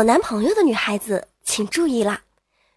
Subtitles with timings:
[0.00, 2.22] 有男朋友的女孩子请注意啦！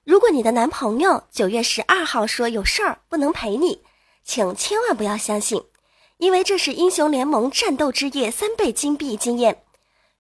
[0.04, 3.82] 如果你的男朋友九月十二号说有事儿不能陪你，
[4.26, 5.64] 请千万不要相信，
[6.18, 9.64] 因为这是英雄联盟战斗之夜三倍金币经验。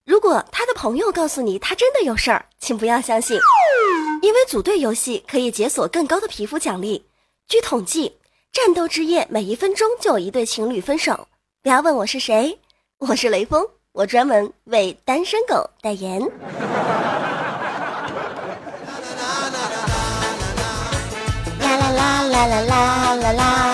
[0.05, 3.37] 如果他的朋友告诉你他真的有事儿，请不要相信，
[4.21, 7.05] 因为组队游戏可以解锁更高的皮肤奖励。
[7.49, 8.15] 据统计，
[8.53, 11.27] 战斗之夜每一分钟就有一对情侣分手。
[11.61, 12.61] 不要问我是谁，
[12.99, 13.67] 我是雷锋。
[13.93, 16.19] 我专门为单身狗代言。
[21.59, 23.72] 啦啦啦啦啦啦啦啦。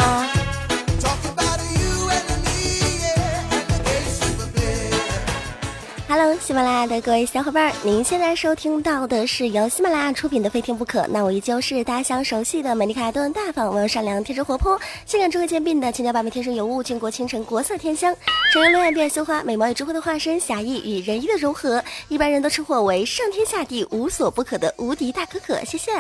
[6.12, 11.02] Hello，喜马拉雅的各位小伙伴，您现在收听到的是由喜马拉雅出品的《非听不可》。
[11.08, 18.12] 那我依旧是大家相熟悉的美丽可爱、温大方、温柔善良、天真活泼、性感智慧兼并的千娇百媚、天生尤物、倾国倾城、国色天香、
[18.52, 25.64] 成人恋爱变羞花、美貌与智慧的化身、侠义与仁义的融合，一般人都称呼为上天下地无所不可的无敌大可可。
[25.64, 25.92] 谢谢。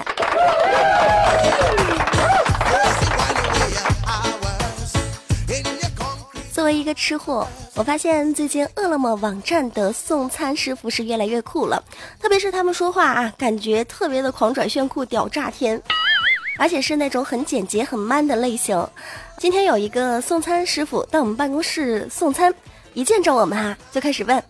[6.60, 11.82] 作为一个吃货，我发现最近饿了么网站的送餐师傅是越来越酷了，
[12.22, 15.82] 特别是他们说话啊，感觉特别的狂拽炫酷屌炸天，
[16.58, 18.86] 而且是那种很简洁很 man 的类型。
[19.38, 22.54] 今天有一个送餐师傅到我们办公室送餐，
[22.94, 24.44] 一见着我们啊，就开始问：“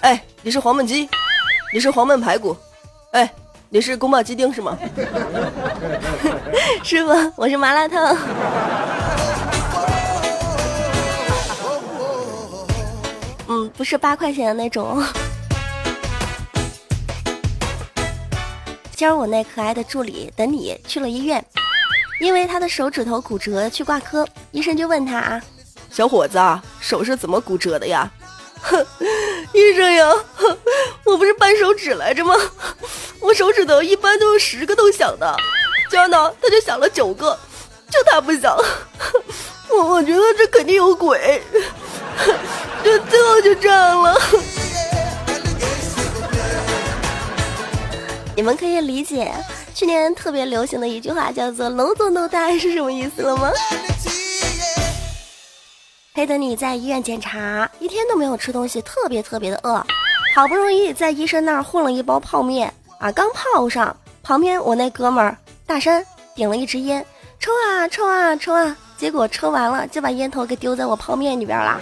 [0.00, 1.06] 哎，你是黄焖鸡？
[1.70, 2.56] 你是黄焖排骨？
[3.10, 3.30] 哎，
[3.68, 4.74] 你是宫保鸡丁是吗？”
[6.82, 8.16] 师傅，我是麻辣烫。
[13.76, 15.02] 不是八块钱的那种。
[18.94, 21.44] 今儿我那可爱的助理等你去了医院，
[22.18, 25.42] 因为他的手指头骨折去挂科，医生就问他啊，
[25.90, 28.10] 小伙子啊，手是怎么骨折的呀？
[28.62, 28.84] 哼，
[29.52, 30.10] 医生呀，
[31.04, 32.34] 我不是掰手指来着吗？
[33.20, 35.36] 我手指头一般都是十个都响的，
[35.90, 37.38] 今儿呢他就响了九个，
[37.90, 38.56] 就他不响，
[39.68, 41.42] 我我觉得这肯定有鬼。
[42.86, 44.16] 就最后就这样了。
[48.36, 49.34] 你们可以理解
[49.74, 53.50] 去年特别流行的一句话叫做“楼总都带”是什么意思了吗？
[56.14, 59.84] 陪的你在医院检查，一天都没有吃东西，特别特别的饿，
[60.34, 65.36] 好不容易在医生那儿混了一包泡面啊，刚泡上，旁边我那哥们儿
[65.66, 67.04] 大山点了一支烟，
[67.40, 68.76] 抽啊抽啊抽啊。
[68.96, 71.78] 结果抽完了，就把烟头给丢在我泡面里边了。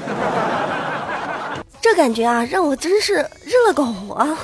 [1.84, 3.84] 这感觉啊，让我真是热了狗
[4.14, 4.38] 啊！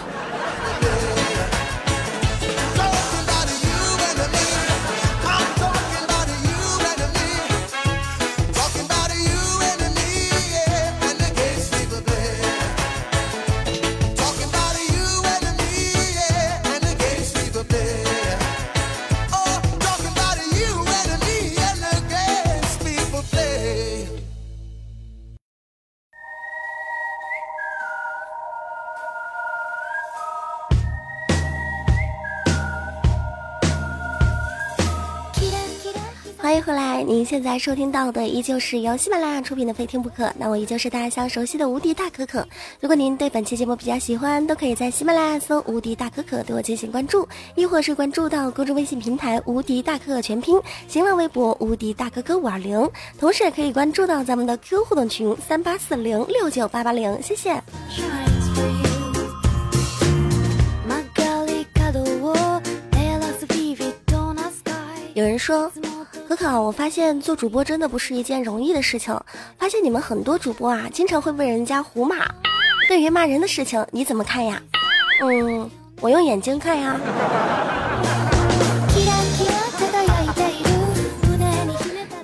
[37.30, 42.44] 现在收听到的依旧是由喜马拉雅出品的《非听不可》，那我依旧是大家相熟悉的无敌大可可。
[42.80, 57.62] 如果您对本期节目比较喜欢，都可以在喜马拉雅搜“无敌大可可”对我进行关注，亦或是关注到公众微信平台“无敌大可可全拼”，新浪微博“无敌大可可五二零”，同时也可以关注到咱们的 Q 互动群三八四零六九八八零，谢谢。
[65.14, 65.70] 有人说。
[66.30, 69.12] 可可，我发现做主播真的不是一件容易的事情。
[69.58, 72.24] 发现你们很多主播啊，经常会被人家胡骂。
[72.88, 74.62] 对于骂人的事情，你怎么看呀？
[75.24, 75.68] 嗯，
[76.00, 76.96] 我用眼睛看呀。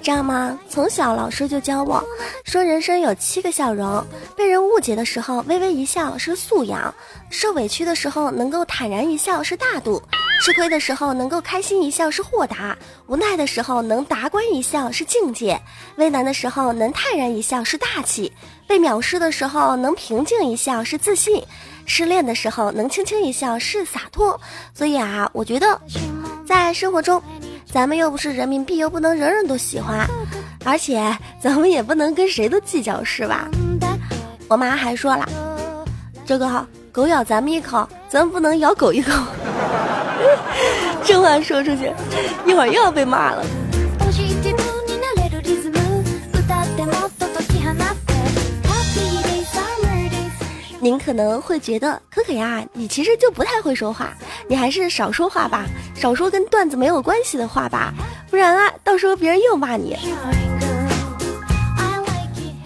[0.07, 0.57] 知道吗？
[0.69, 2.01] 从小老师就教我
[2.45, 4.07] 说，人生有七个笑容：
[4.37, 6.95] 被人误解的时候，微微一笑是素养；
[7.29, 10.01] 受委屈的时候，能够坦然一笑是大度。
[10.45, 15.61] 吃亏的时候能够开心一笑是豁达，无奈的时候能达观一笑是境界，
[15.97, 18.33] 为难的时候能泰然一笑是大气，
[18.69, 21.43] 被藐视的时候能平静一笑是自信，
[21.85, 24.41] 失恋的时候能轻轻一笑是洒脱。
[24.73, 25.81] 所以啊，我觉得
[26.47, 27.21] 在生活中，
[27.71, 30.09] 咱们又不是人民币，又不能人人都喜欢，
[30.65, 33.49] 而且咱们也不能跟谁都计较，是吧？
[34.49, 35.29] 我妈还说了，
[36.25, 39.13] 这个狗咬咱们一口，咱不能咬狗一口。
[41.05, 41.93] 这话说出去，
[42.47, 43.45] 一会儿又要被骂了。
[50.79, 54.15] 您可能会觉得可可呀，你其实就不太会说话，
[54.49, 55.65] 你还是少说话吧，
[55.95, 57.93] 少说跟段子没有关系的话吧，
[58.31, 59.97] 不然啊，到时候别人又骂你。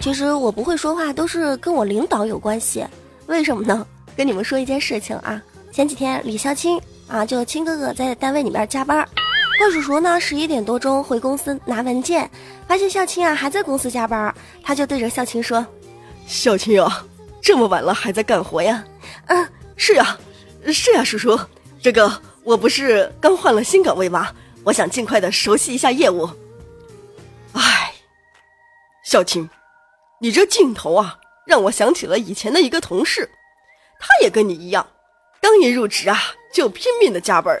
[0.01, 2.85] 其实我不会说话，都是跟我领导有关系。
[3.27, 3.85] 为什么呢？
[4.17, 5.41] 跟你们说一件事情啊，
[5.71, 9.07] 前几天李孝清啊，就亲哥哥在单位里面加班，
[9.57, 12.29] 怪叔叔呢十一点多钟回公司拿文件，
[12.67, 15.65] 发现孝清啊还在公司加班，他就对着孝清说
[16.27, 17.05] ：“孝清啊，
[17.41, 18.83] 这么晚了还在干活呀
[19.27, 20.17] ？”“嗯，是呀，
[20.71, 21.39] 是呀，叔叔，
[21.81, 22.11] 这个
[22.43, 24.31] 我不是刚换了新岗位吗？
[24.63, 26.29] 我想尽快的熟悉一下业务。”
[27.53, 27.93] 哎，
[29.03, 29.49] 孝清，
[30.19, 33.29] 你这劲头啊，让我想起了以前的一个同事。
[33.99, 34.87] 他也跟你一样，
[35.41, 36.19] 刚一入职啊，
[36.53, 37.55] 就拼命的加班，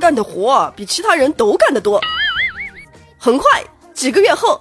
[0.00, 2.00] 干的活比其他人都干得多。
[3.18, 3.64] 很快，
[3.94, 4.60] 几个月后，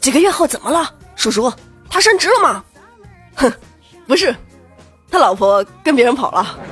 [0.00, 0.92] 几个月后怎么了？
[1.14, 1.52] 叔叔，
[1.88, 2.64] 他升职了吗？
[3.34, 3.52] 哼，
[4.06, 4.34] 不是，
[5.10, 6.56] 他老婆跟别人跑了。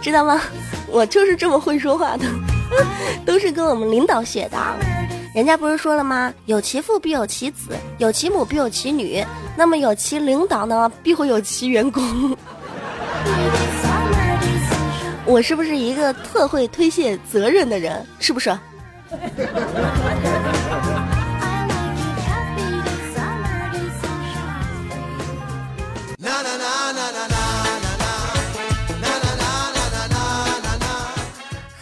[0.00, 0.40] 知道吗？
[0.88, 2.24] 我就是这么会说话的，
[3.24, 4.58] 都是跟我们领导学的。
[5.34, 6.32] 人家不是说了吗？
[6.44, 9.24] 有其父必有其子，有其母必有其女。
[9.56, 12.36] 那么有其领导呢，必会有其员工。
[15.24, 18.04] 我是不是一个特会推卸责任的人？
[18.18, 18.54] 是不是？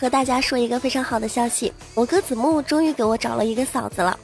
[0.00, 4.18] 和大家说一个非常好的消息，我哥子木终于给我找了一个嫂子了，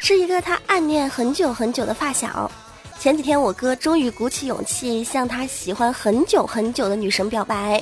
[0.00, 2.50] 是一个他暗恋很久很久的发小。
[2.98, 7.80] 前几天我哥终于鼓起勇气向他喜欢很久很久的女神表白，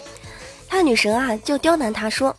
[0.68, 2.36] 他女神啊就刁难他说：“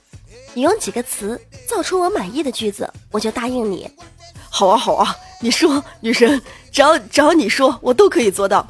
[0.55, 3.87] 你用几个词造出我满意的句子，我就答应你。”
[4.49, 6.41] 好啊好啊，你说女神，
[6.71, 8.67] 只要只要你说，我都可以做到。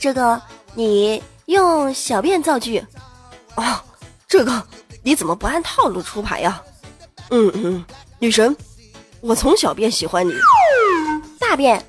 [0.00, 0.40] 这个
[0.74, 2.84] 你用小便造句，
[3.54, 3.80] 哦，
[4.26, 4.66] 这个。
[5.04, 6.62] 你怎么不按套路出牌呀？
[7.30, 7.84] 嗯嗯，
[8.20, 8.56] 女神，
[9.20, 10.32] 我从小便喜欢你。
[11.40, 11.84] 大便，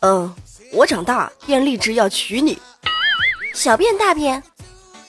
[0.00, 0.34] 嗯，
[0.72, 2.58] 我长大便立志要娶你。
[3.54, 4.42] 小便大便，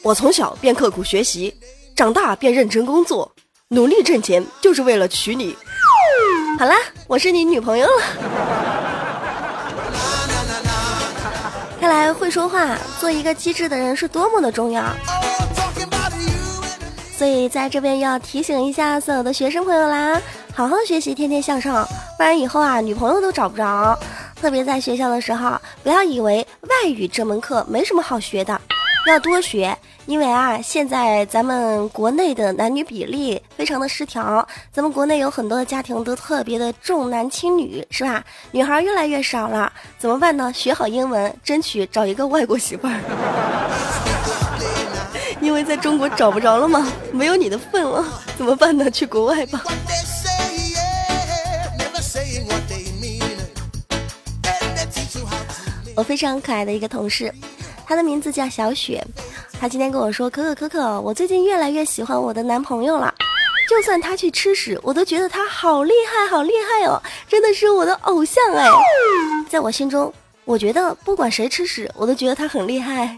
[0.04, 1.59] 我从小便刻苦学习，
[2.00, 3.30] 长大便认真工作，
[3.68, 5.54] 努力挣钱，就是为了娶你。
[6.58, 6.74] 好啦，
[7.08, 8.04] 我是你女朋友了。
[11.78, 14.82] 看来会说话，做一个机智的人是多么的重要。
[17.18, 20.22] 所以在这边要提醒一下所有的学生朋友啦，
[20.56, 21.86] 好好学习，天天向上，
[22.18, 24.00] 不然以后啊女朋友都找不着。
[24.40, 28.62] 特别在学校的时候，不要以为外语这门课没什么好学的，
[29.10, 29.78] 要多学。
[30.06, 38.24] 因为啊，现在咱们国内的男女比例非常的失调，咱们国内有很多的家庭都特别的重男轻女，是吧？
[38.52, 40.52] 女孩越来越少了，怎么办呢？
[40.52, 43.00] 学好英文，争取找一个外国媳妇儿。
[45.42, 46.92] 因为在中国找不着了吗？
[47.12, 48.04] 没有你的份了，
[48.36, 48.90] 怎么办呢？
[48.90, 49.64] 去国外吧。
[55.96, 57.32] 我非常可爱的一个同事，
[57.90, 59.04] 他的名字叫小雪。
[59.60, 63.12] 他今天跟我说：“可可可可，我最近越来越喜欢我的男朋友了。
[63.68, 67.02] 就算他去吃屎，我都觉得他好厉害，好厉害哦！
[67.28, 68.70] 真的是我的偶像哎。
[69.50, 70.14] 在我心中，
[70.46, 73.18] 我觉得不管谁吃屎，我都觉得他很厉害。”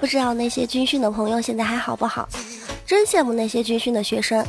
[0.00, 2.28] 不知道那些军训的朋友现在还好不好？
[2.84, 4.44] 真羡慕那些军训的学生。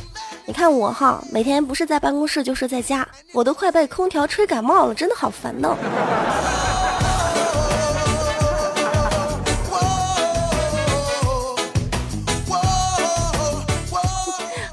[0.50, 5.76] 你看我哈，每天不是在办公室就是在家，我都快被空调吹感冒了，真的好烦呢。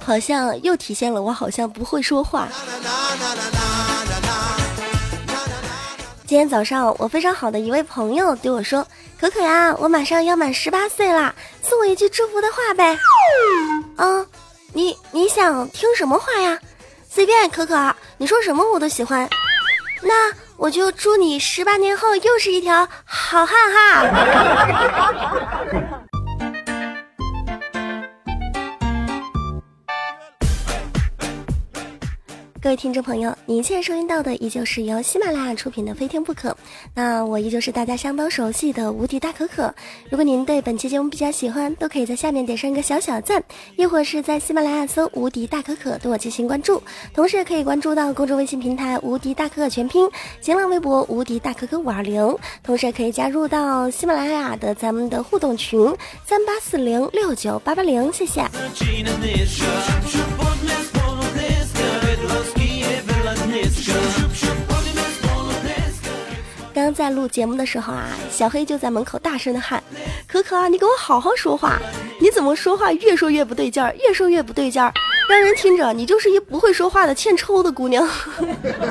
[0.03, 2.47] 好像又体现了我好像不会说话。
[6.25, 8.83] 今天早上，我非常好的一位朋友对我说
[9.21, 12.97] ：“可可呀，我马上要满十八岁啦，送我一句祝福的话呗。”
[13.97, 14.25] 嗯，
[14.73, 16.59] 你你想听什么话呀？
[17.09, 19.27] 随便，可可，你说什么我都喜欢。
[20.03, 24.03] 那我就祝你十八年后又是一条好汉哈。
[32.67, 36.49] 各位听众朋友，您现在收听到的依旧是由喜马拉雅出品的《非听不可》，
[36.93, 39.73] 那我依旧是大家相当熟悉的无敌大可可。
[40.09, 43.41] 如果您对本期节目比较喜欢，都可以在下面点上一个小小赞，
[43.77, 46.83] 亦或是在喜马拉雅搜“无敌大可可”对我进行关注，
[47.13, 50.05] 同时也可以关注到公众微信平台“无敌大可可全拼”，
[50.41, 55.79] 新浪微博“无敌大可可五二零”，同时也可以加入到喜马拉雅的咱们的互动群
[56.25, 58.45] 三八四零六九八八零，谢谢。
[66.87, 69.83] 刚在录节目的时候啊，小黑就在门口大声的喊
[70.25, 71.81] ：“可可啊，你给我好好说话！
[72.17, 74.93] 你怎么说话越说越不对劲儿，越说越不对劲儿，
[75.29, 78.07] 让人听着你就是一不会说话的欠抽的姑娘。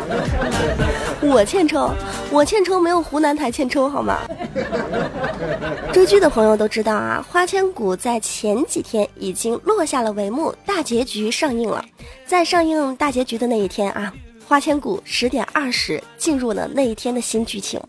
[1.25, 1.91] 我欠抽，
[2.31, 4.19] 我欠抽没有湖南台欠抽好吗？
[5.91, 11.83] 追剧的朋友都知道啊，《花千骨》在前几天已经落下了帷幕，大结局上映了。
[12.27, 14.13] 在上映大结局的那一天啊。
[14.49, 17.81] 花千骨十点二十进入了那一天的新剧情，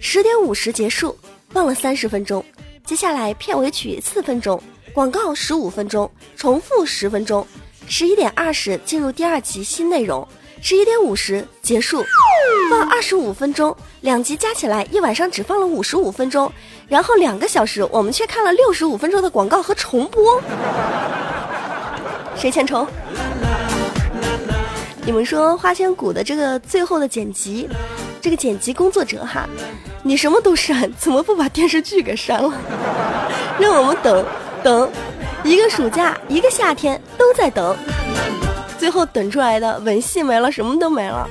[0.00, 1.16] 十点五十结束，
[1.50, 2.44] 放了三十分钟，
[2.84, 4.60] 接下来片尾曲四分钟，
[4.92, 7.46] 广告十五分钟，重复十分钟，
[7.86, 10.26] 十一点二十进入第二集新内容，
[10.60, 12.04] 十一点五十结束，
[12.72, 16.50] 放二十五分钟，两集加起来一晚上只放了五十五分钟，
[16.88, 20.42] 然后两个小时我们却看了六十五分钟的广告和重播，
[22.34, 22.84] 谁欠抽？
[25.06, 27.68] 你们说花千骨的这个最后的剪辑，
[28.22, 29.46] 这个剪辑工作者哈，
[30.02, 32.52] 你什么都删，怎么不把电视剧给删了？
[33.60, 34.24] 让我们等
[34.62, 34.90] 等
[35.44, 37.76] 一个暑假，一个夏天都在等，
[38.78, 41.28] 最后等出来的吻戏没了，什么都没了。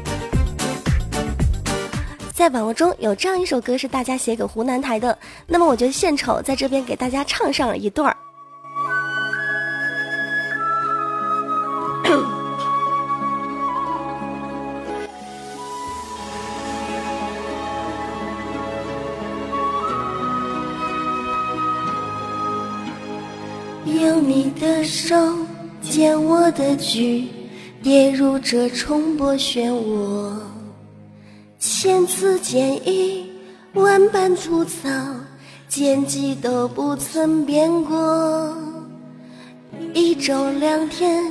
[2.32, 8.16] 在网络中有这样一首歌是大家写给湖南台的，那么我就献丑在这边给大家唱上一段儿。
[24.84, 25.16] 手
[25.82, 27.28] 牵我的举，
[27.82, 30.34] 跌入这重播漩涡。
[31.60, 33.32] 千次建议，
[33.74, 34.90] 万般吐槽，
[35.68, 38.58] 剪辑都不曾变过。
[39.94, 41.24] 一周两天，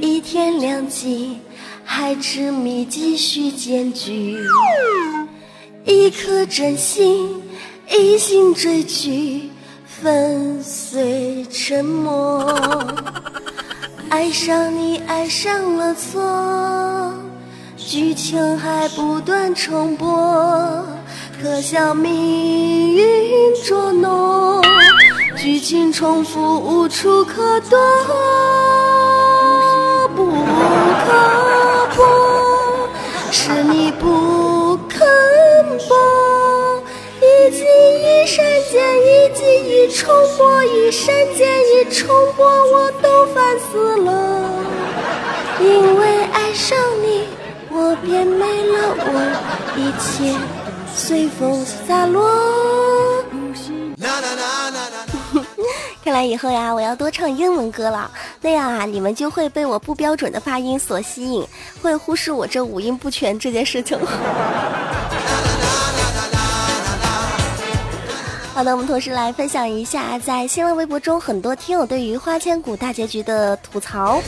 [0.00, 1.38] 一天两集，
[1.84, 4.36] 还痴迷继续剪剧。
[5.84, 7.42] 一颗真心，
[7.90, 9.50] 一心追剧。
[10.06, 12.46] 粉碎沉默，
[14.08, 17.12] 爱上你爱上了错，
[17.76, 20.06] 剧情还不断重播，
[21.42, 23.04] 可笑命运
[23.64, 24.62] 捉弄，
[25.36, 27.76] 剧情重复无处可躲，
[30.14, 30.24] 不
[31.04, 31.08] 可
[31.96, 32.88] 破，
[33.32, 35.00] 是你不肯
[35.88, 35.96] 罢，
[38.16, 39.44] 一删减一记。
[39.68, 44.42] 一重播，一删减，一重播，我都烦死了。
[45.60, 47.28] 因为爱上你，
[47.70, 49.20] 我变没了我，
[49.76, 50.34] 一切
[50.94, 52.28] 随风洒落。
[56.02, 61.46] 看来以后呀，我要多唱英文歌了，那样啊，你们就会被我不标准的发音所吸引，
[61.82, 63.98] 会忽视我这五音不全这件事情。
[68.56, 74.18] 好的，我们同时来分享一下，在新浪微博中很多听友对于《花千骨》大结局的吐槽。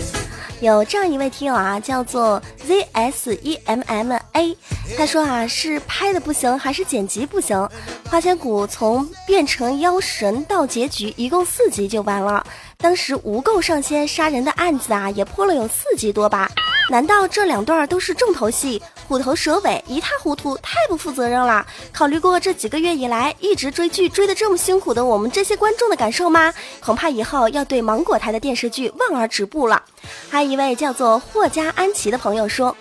[0.61, 4.55] 有这样一位听友啊，叫做 Z S E M M A，
[4.99, 7.57] 他说啊，是拍的不行，还是剪辑不行？
[8.11, 12.47] 《花千骨》从变成妖神到结局，一共四集就完了。
[12.77, 16.51] 当时无垢上仙杀人的案子啊，也破了有四集多吧？
[16.91, 18.83] 难道这两段都是重头戏？
[19.09, 21.67] 虎头蛇尾，一塌糊涂，太不负责任了！
[21.95, 26.53] 考虑过这几个月以来一直追剧追的这么辛苦的我们这些观众的感受吗？
[26.79, 29.83] 恐怕以后要对芒果台的电视剧望而止步了。
[30.29, 32.77] 还有一位叫做霍家安琪的朋友说。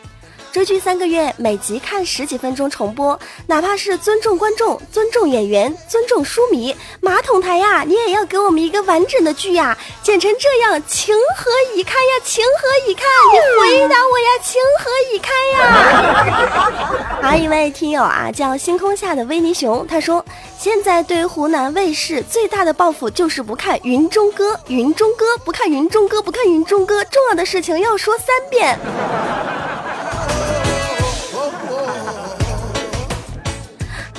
[0.58, 9.78] 追剧三个月，每集看十几分钟重播，哪怕是尊重观众、尊重演员、尊重书迷，马桶台呀，你也要给我们一个完整的剧呀！
[10.02, 12.26] 剪成这样，情何以堪呀？
[12.26, 13.06] 情何以堪？
[13.32, 14.30] 你回答我呀！
[14.42, 17.20] 情何以堪呀？
[17.22, 20.26] 还有一位听友啊，叫星空下的维尼熊，他说：
[20.58, 28.80] 现在对湖南卫视最大的报复就是不看《云中歌》，《云中歌》不看《云中歌》，不看《云中歌》，重要的事情要说三遍。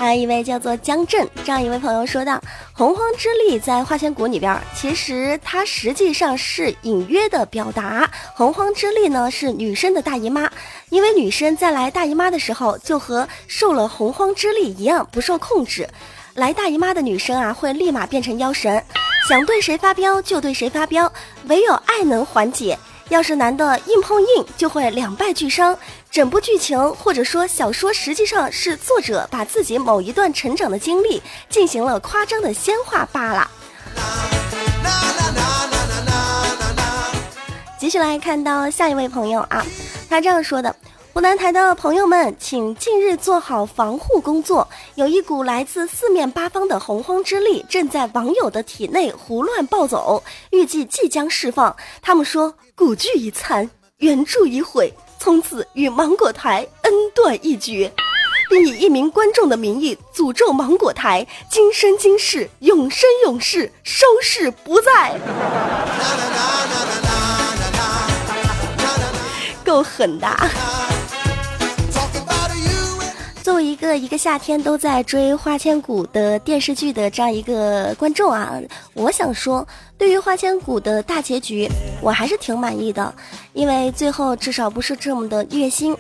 [0.09, 2.41] 还有一位叫做江震这样一位朋友说道
[2.73, 10.51] ：“洪荒之力在花千骨里边，其实它实际上是隐约的表达，洪荒之力呢是女生的大姨妈。
[10.89, 15.87] 因为女生在来大姨妈的时候就和受了洪荒之力一样不受控制，
[16.33, 18.83] 来大姨妈的女生啊会立马变成妖神，
[19.29, 21.13] 想对谁发飙就对谁发飙，
[21.49, 22.79] 唯有爱能缓解。
[23.11, 25.79] 要是男的硬碰硬，就会两败俱伤。
[26.11, 33.51] 整部剧情或者说小说，实际上是作者把自己某一段成长的经历进行了夸张的仙化罢了。
[37.79, 39.65] 继续来看到下一位朋友啊，
[40.09, 40.75] 他这样说的。
[41.15, 44.69] 湖南台的朋友们，请近日做好防护工作。
[44.95, 51.75] 有一股来自四面八方的洪荒之力正在网友的体内胡乱暴走，预计即将释放。
[52.01, 57.93] 他们说：“古剧已残，原著已毁，从此与芒果台恩断义绝。”
[58.49, 65.19] 并以一名观众的名义诅咒芒果台今生今世、永生永世收视不再。
[69.65, 70.27] 够狠的！
[73.81, 78.61] 个一个夏天都在追《花千骨》的电视剧的这样一个观众啊，
[78.93, 79.67] 我想说，
[79.97, 81.69] 对于《花千骨》的大结局，
[82.03, 83.15] 我还是挺满意的，
[83.53, 85.95] 因为最后至少不是这么的虐心。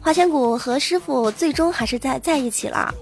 [0.00, 2.92] 花千骨和师傅最终还是在在一起了。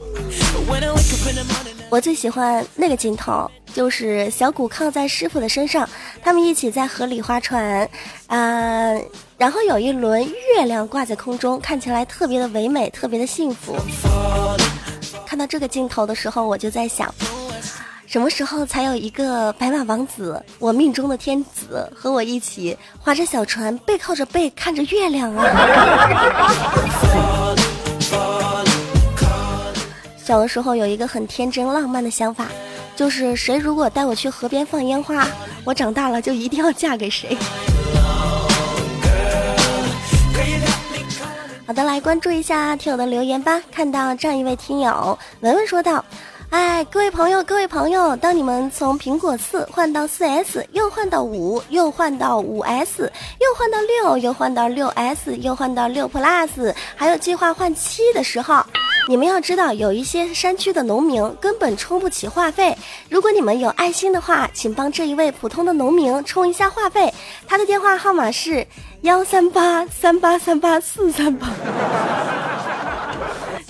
[1.93, 5.87] 我最喜欢那个镜头，就是小谷靠在师傅的身上，
[6.23, 7.87] 他们一起在河里划船，
[8.29, 8.95] 啊，
[9.37, 13.77] 然后有一轮月亮挂在空中，看起来特别的唯美，特别的幸福。
[15.27, 17.15] 看到这个镜头的时候，我就在想，
[18.07, 25.45] 什么时候才有一个白马王子，我命中的天子，和我一起划着小船，背靠着背看着月亮啊？
[30.25, 32.47] 小的时候有一个很天真浪漫的想法，
[32.95, 35.27] 就是谁如果带我去河边放烟花，
[35.65, 37.37] 我长大了就一定要嫁给谁。
[41.67, 43.61] 好的，来关注一下听友的留言吧。
[43.73, 46.05] 看到这样一位听友文文说道
[46.51, 53.11] ：“哎，各位朋友，各位朋友，当你们从苹果四换到四 S，又换到五，又换到五 S，
[53.41, 58.65] 又换到六，又换到六 S，又换到六 Plus，还有计划换七的时候。”
[59.09, 62.77] 你们要知道，有一些山区的农民根本充不起话费。
[63.09, 67.13] 如果你们有爱心的话，请帮这一位普通的农民充一下话费。
[67.47, 68.67] 他的电话号码是
[69.03, 71.49] 幺三八三八三八四三八。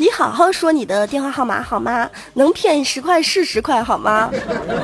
[0.02, 2.10] 你好好说你的电话号码好吗？
[2.34, 4.28] 能骗十块是十块好吗？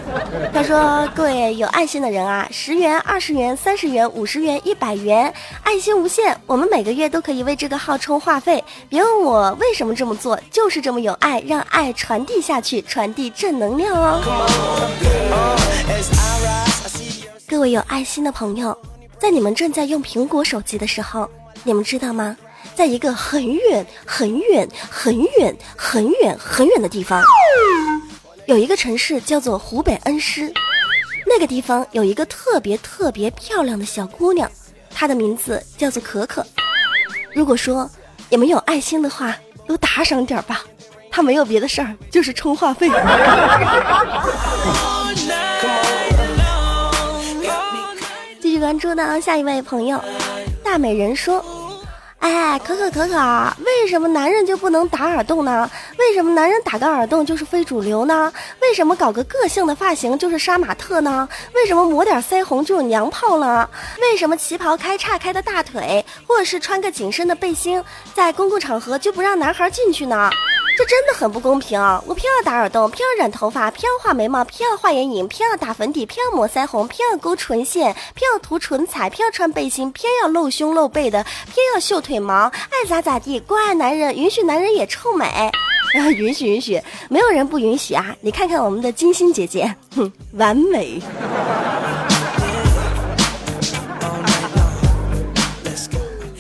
[0.55, 6.41] 他说：“各位有爱心的人啊，十元、二十元、三十元、五十元、一百元，爱心无限。
[6.47, 8.63] 我们每个月都可以为这个号充话费。
[8.89, 14.21] 别问我为什么这么做，就是这么有爱，让爱传递下去，传递正能量哦。”
[17.49, 18.79] 各位有爱心的朋友，
[19.19, 21.29] 在你们正在用苹果手机的时候，
[21.65, 22.37] 你们知道吗？
[22.79, 27.21] 在一个很远、很远、很远、很远、很远的地方，
[28.47, 30.53] 有一个城市叫做湖北恩施。
[31.27, 34.49] 那个地方有一个特别特别漂亮的小姑娘，
[34.95, 36.47] 她的名字叫做可可。
[37.33, 37.91] 如果说
[38.31, 39.35] 你们有爱心的话，
[39.67, 40.63] 都打赏点吧。
[41.11, 42.89] 她没有别的事儿，就是充话费。
[48.41, 50.01] 继续关注呢下一位朋友，
[50.63, 51.45] 大美人说。
[52.21, 55.71] 哎，可可可可，为什么男人就不能打耳洞呢？
[55.99, 58.33] 为什么男人打个耳洞就是非主流呢？
[58.61, 61.29] 为什么搞个个性的发型就是杀马特呢？
[61.55, 63.69] 为什么抹点腮红就有娘炮呢？
[64.01, 67.83] 为什么旗袍开叉开的大腿，或者是穿个紧身的背心，
[68.15, 70.29] 在公共场合就不让男孩进去呢？
[70.79, 72.01] 这真的很不公平啊！
[72.07, 88.15] 我偏要打耳洞，偏要染头发，偏要画眉毛，偏要画眼影，偏要打粉底，偏要抹腮红，偏要勾唇线，偏要涂唇彩，偏要穿背心，偏要露胸露背的，偏要秀腿毛，爱咋咋地，关爱男人，允许男人也臭美，啊，允许允许，没有人不允许啊！
[88.21, 91.03] 你看看我们的金星姐姐，哼，完美。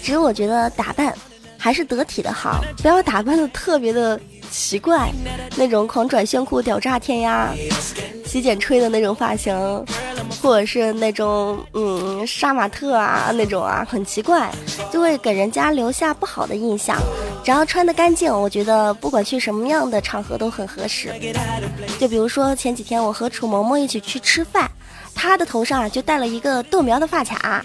[0.00, 1.12] 只是我觉得打扮。
[1.58, 4.18] 还是得体的好，不要打扮的特别的
[4.50, 5.10] 奇怪，
[5.56, 7.52] 那种狂拽炫酷屌炸天呀，
[8.24, 9.54] 洗剪吹的那种发型，
[10.40, 14.50] 或者是那种嗯杀马特啊那种啊，很奇怪，
[14.92, 16.96] 就会给人家留下不好的印象。
[17.44, 21.12] 只要穿的干净，我觉得不管去什么样的场合都很合适。
[21.98, 24.70] 就比如说前几天我和楚萌萌一起去吃饭，
[25.14, 27.64] 她的头上啊就戴了一个豆苗的发卡。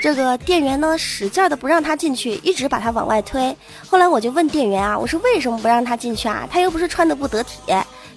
[0.00, 3.54] 这个店员呢使劲的不让他进去，一直把他往外推。
[3.88, 6.48] 后来我就问店员啊，我说为什么不让他进去啊？
[6.50, 7.58] 他又不是穿的不得体。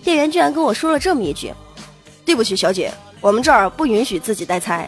[0.04, 1.54] 店员居然跟我说了这么一句，
[2.24, 4.88] 对不起小姐，我们这儿不允许自己带菜。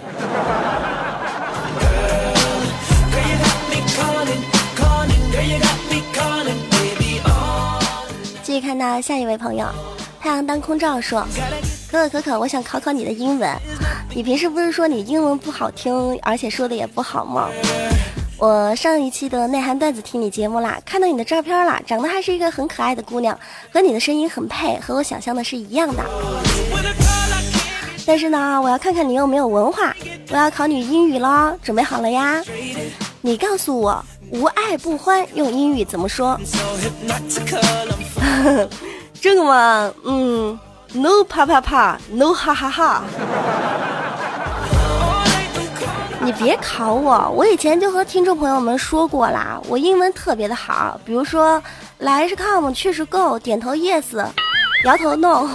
[8.44, 9.66] 继续看到下一位朋友，
[10.20, 11.28] 太阳当空照说，
[11.90, 13.50] 可可可可，我想考考你的英文。
[14.16, 17.50] 你平时不是说你英文不好听，而且说的也不好吗？
[18.38, 23.38] 我上一期的内涵段子听你节目啦，看到你的照片啦，长得还是一个很可爱的姑娘，
[23.72, 26.04] 和你的声音很配，和我想象的是一样的。
[28.06, 29.96] 但是呢，我要看看你有没有文化，
[30.30, 32.44] 我要考你英语喽，准备好了呀？
[33.22, 36.40] 你告诉我。”无爱不欢，用英语怎么说？
[39.22, 40.58] 这个嘛，嗯
[40.94, 43.04] ，no 啪啪啪，no 哈哈哈。
[46.22, 51.62] 你别考我，我以前就和听众朋友们说过啦，我英文特别的好，比如说
[51.98, 54.26] 来是 come，去是 go，点头 yes，
[54.86, 55.50] 摇头 no。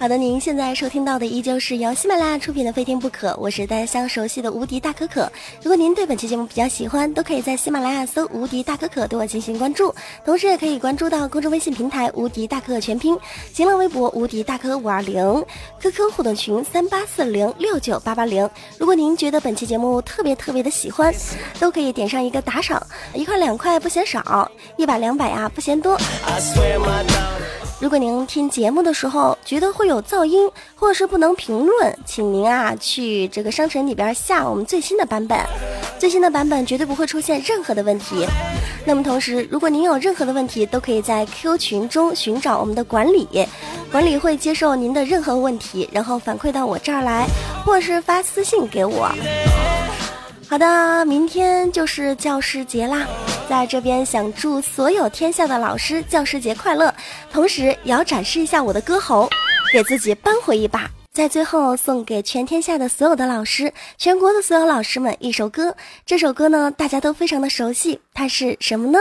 [0.00, 5.28] 好的，您现在收听到的依旧是由喜马拉雅出品的《非听不可》，我是大家相熟悉的无敌大可可。
[5.60, 9.92] 如果您对本期节目比较喜欢，都可以在喜马拉雅搜“无敌大可可”对我进行关注，
[10.24, 13.18] 同时也可以关注到公众微信平台“无敌大可可全拼”，
[13.52, 15.44] 新浪微博“无敌大可五二零
[15.82, 18.48] ”，QQ 互动群三八四零六九八八零。
[18.78, 21.12] 如果您觉得本期节目特别特别的喜欢，
[21.58, 22.80] 都可以点上一个打赏，
[23.14, 25.98] 一块两块不嫌少，一百两百啊不嫌多。
[27.80, 35.38] 如果您听节目的时候觉得会有噪音，或者是不能评论，请您啊去这个商城里边下我们最新的版本，
[35.96, 38.26] 最新的版本绝对不会出现任何的问题。
[38.84, 43.28] 那么同时，如果您有任何的问题，都可以在 Q 群中寻找我们的管理，
[43.92, 47.28] 管理会接受您的任何问题，然后反馈到我这儿来，
[47.64, 49.08] 或者是发私信给我。
[50.50, 53.06] 好的，明天就是教师节啦，
[53.50, 56.92] 在这边想祝所有天下的老师教师节快乐，
[57.30, 59.28] 同时也要展示一下我的歌喉，
[59.70, 60.90] 给自己扳回一把。
[61.12, 68.98] 在最后送给全天下的所有的老师，全国的所有老师们一首歌，这首歌呢大家都非常的熟悉，它是什么呢？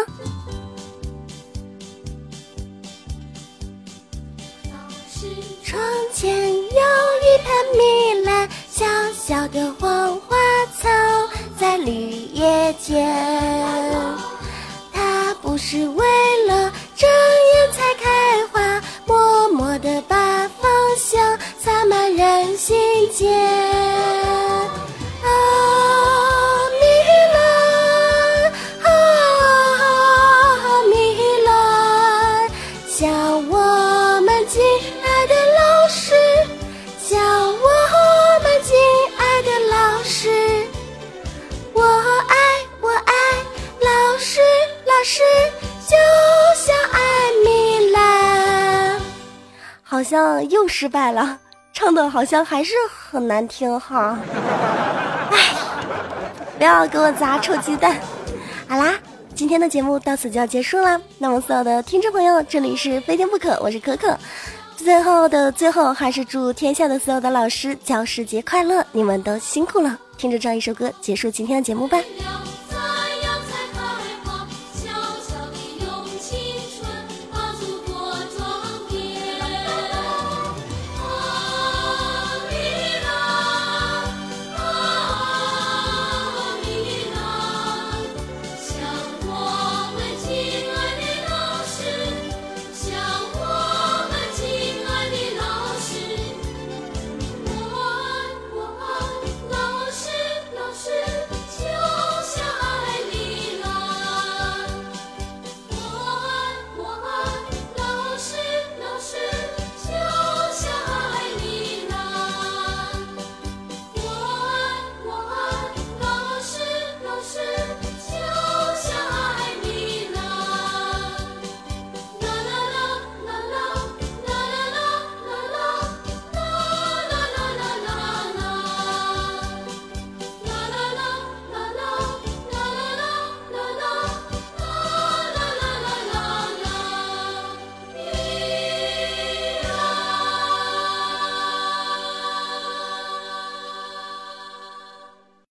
[4.65, 5.27] 老师
[5.63, 5.81] 窗
[6.13, 10.35] 前有一盆米兰，小小的黄花
[10.77, 10.89] 草。
[50.79, 51.39] 失败了，
[51.73, 54.15] 唱的好像还是很难听哈。
[55.31, 55.37] 哎，
[56.55, 57.97] 不要给我砸臭鸡蛋。
[58.67, 58.93] 好啦，
[59.33, 61.01] 今天的节目到此就要结束了。
[61.17, 64.15] 那么所有的听众朋友，这里是非听不可，我是可可。
[64.75, 68.85] 最后的最后，还是祝天下的所有的老师教师节快乐！
[68.91, 69.97] 你们都辛苦了。
[70.15, 71.97] 听着这样一首歌，结束今天的节目吧。